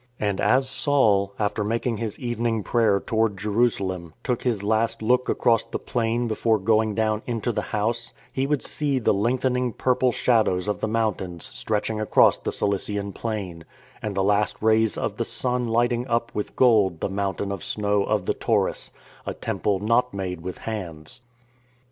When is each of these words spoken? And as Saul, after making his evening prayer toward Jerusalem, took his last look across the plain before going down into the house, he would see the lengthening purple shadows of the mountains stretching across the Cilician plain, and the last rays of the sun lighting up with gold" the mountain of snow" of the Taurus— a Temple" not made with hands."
And 0.19 0.41
as 0.41 0.67
Saul, 0.67 1.35
after 1.37 1.63
making 1.63 1.97
his 1.97 2.17
evening 2.17 2.63
prayer 2.63 2.99
toward 2.99 3.37
Jerusalem, 3.37 4.15
took 4.23 4.41
his 4.41 4.63
last 4.63 5.03
look 5.03 5.29
across 5.29 5.63
the 5.63 5.77
plain 5.77 6.27
before 6.27 6.57
going 6.57 6.95
down 6.95 7.21
into 7.27 7.51
the 7.51 7.61
house, 7.69 8.11
he 8.33 8.47
would 8.47 8.63
see 8.63 8.97
the 8.97 9.13
lengthening 9.13 9.73
purple 9.73 10.11
shadows 10.11 10.67
of 10.67 10.79
the 10.79 10.87
mountains 10.87 11.45
stretching 11.53 12.01
across 12.01 12.39
the 12.39 12.51
Cilician 12.51 13.13
plain, 13.13 13.63
and 14.01 14.15
the 14.15 14.23
last 14.23 14.59
rays 14.59 14.97
of 14.97 15.17
the 15.17 15.23
sun 15.23 15.67
lighting 15.67 16.07
up 16.07 16.33
with 16.33 16.55
gold" 16.55 16.99
the 16.99 17.07
mountain 17.07 17.51
of 17.51 17.63
snow" 17.63 18.03
of 18.05 18.25
the 18.25 18.33
Taurus— 18.33 18.91
a 19.27 19.35
Temple" 19.35 19.77
not 19.81 20.15
made 20.15 20.41
with 20.41 20.57
hands." 20.57 21.21